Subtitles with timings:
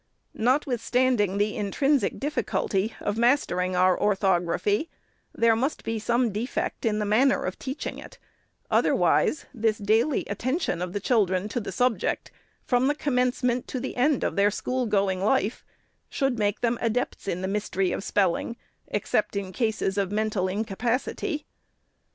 [0.33, 4.89] Notwithstanding the intrinsic difficulty of master ing our orthography,
[5.31, 8.17] there must be some defect in the manner of teaching it;—
[8.81, 12.31] otherwise, this daily attention of the children to the subject,
[12.65, 15.63] from the commencement to the end of their school going life,
[16.19, 18.57] would make them adepts in the mystery of spelling,
[18.87, 21.45] except in cases of men tal incapacity.